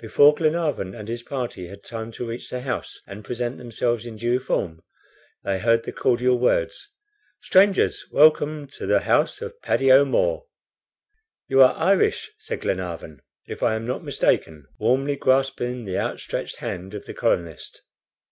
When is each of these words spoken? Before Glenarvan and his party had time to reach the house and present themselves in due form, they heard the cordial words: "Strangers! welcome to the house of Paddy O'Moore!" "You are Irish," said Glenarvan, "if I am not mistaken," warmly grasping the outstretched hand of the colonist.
Before 0.00 0.34
Glenarvan 0.34 0.96
and 0.96 1.06
his 1.06 1.22
party 1.22 1.68
had 1.68 1.84
time 1.84 2.10
to 2.18 2.26
reach 2.26 2.50
the 2.50 2.62
house 2.62 3.00
and 3.06 3.24
present 3.24 3.56
themselves 3.56 4.04
in 4.04 4.16
due 4.16 4.40
form, 4.40 4.82
they 5.44 5.60
heard 5.60 5.84
the 5.84 5.92
cordial 5.92 6.40
words: 6.40 6.88
"Strangers! 7.40 8.04
welcome 8.10 8.66
to 8.66 8.84
the 8.84 8.98
house 9.02 9.40
of 9.40 9.62
Paddy 9.62 9.92
O'Moore!" 9.92 10.46
"You 11.46 11.62
are 11.62 11.76
Irish," 11.76 12.32
said 12.36 12.62
Glenarvan, 12.62 13.22
"if 13.46 13.62
I 13.62 13.76
am 13.76 13.86
not 13.86 14.02
mistaken," 14.02 14.66
warmly 14.76 15.14
grasping 15.14 15.84
the 15.84 15.98
outstretched 16.00 16.56
hand 16.56 16.92
of 16.92 17.06
the 17.06 17.14
colonist. 17.14 17.82